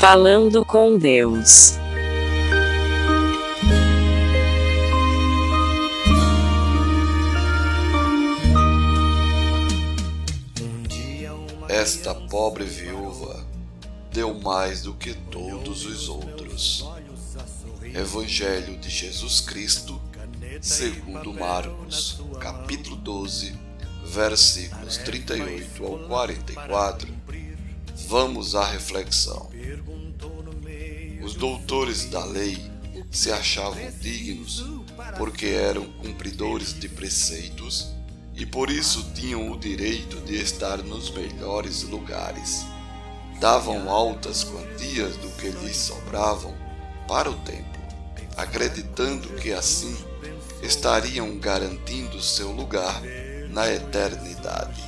[0.00, 1.74] Falando com Deus.
[11.68, 13.46] Esta pobre viúva
[14.10, 16.88] deu mais do que todos os outros.
[17.84, 20.00] Evangelho de Jesus Cristo,
[20.62, 23.54] segundo Marcos, capítulo 12,
[24.06, 27.19] versículos 38 ao 44.
[28.08, 29.48] Vamos à reflexão.
[31.22, 32.58] Os doutores da lei
[33.10, 34.64] se achavam dignos
[35.16, 37.92] porque eram cumpridores de preceitos
[38.34, 42.64] e por isso tinham o direito de estar nos melhores lugares.
[43.38, 46.54] Davam altas quantias do que lhes sobravam
[47.08, 47.82] para o templo,
[48.36, 49.96] acreditando que assim
[50.62, 53.02] estariam garantindo seu lugar
[53.50, 54.82] na eternidade.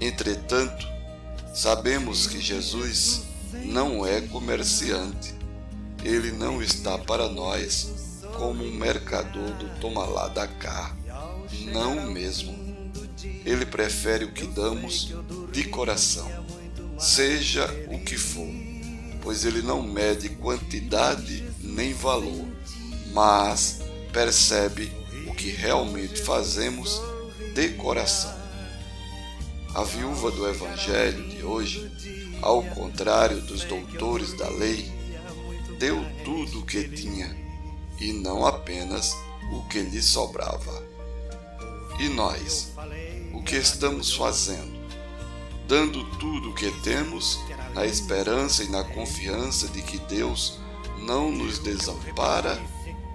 [0.00, 0.86] Entretanto,
[1.58, 3.22] sabemos que Jesus
[3.64, 5.34] não é comerciante.
[6.04, 10.96] Ele não está para nós como um mercador do toma lá da cá
[11.72, 12.56] não mesmo.
[13.44, 15.12] Ele prefere o que damos
[15.50, 16.30] de coração,
[16.96, 18.46] seja o que for,
[19.20, 22.46] pois ele não mede quantidade nem valor,
[23.12, 23.80] mas
[24.12, 24.92] percebe
[25.26, 27.02] o que realmente fazemos
[27.52, 28.47] de coração.
[29.74, 31.90] A viúva do Evangelho de hoje,
[32.40, 34.90] ao contrário dos doutores da lei,
[35.78, 37.36] deu tudo o que tinha
[38.00, 39.14] e não apenas
[39.52, 40.82] o que lhe sobrava.
[41.98, 42.72] E nós,
[43.32, 44.78] o que estamos fazendo?
[45.66, 47.38] Dando tudo o que temos,
[47.74, 50.58] na esperança e na confiança de que Deus
[51.02, 52.58] não nos desampara,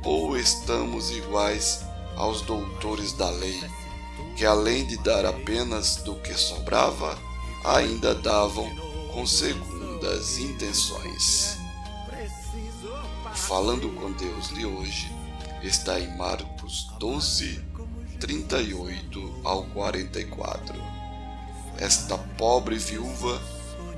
[0.03, 1.81] ou estamos iguais
[2.15, 3.59] aos doutores da lei,
[4.35, 7.17] que além de dar apenas do que sobrava,
[7.63, 8.69] ainda davam
[9.13, 11.57] com segundas intenções.
[13.33, 15.11] Falando com Deus de hoje
[15.61, 17.61] está em Marcos 12,
[18.19, 20.75] 38 ao 44.
[21.77, 23.41] Esta pobre viúva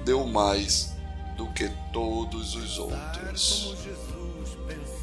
[0.04, 0.94] deu mais
[1.36, 3.76] do que todos os outros.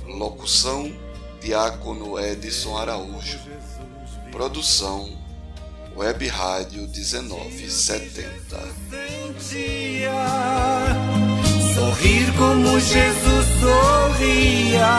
[0.07, 0.93] Locução:
[1.41, 3.39] Diácono Edson Araújo.
[4.31, 5.22] Produção:
[5.97, 8.59] Web Rádio 1970.
[11.75, 14.91] Sorrir como Jesus sorria.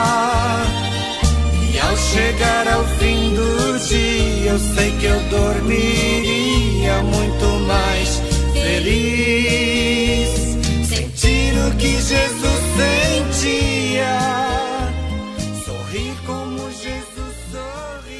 [1.72, 6.53] E ao chegar ao fim do dia, eu sei que eu dormiria